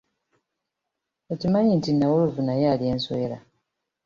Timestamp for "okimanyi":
1.31-1.71